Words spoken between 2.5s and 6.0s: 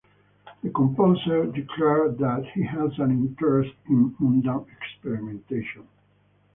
he has an interest in mundane experimentation.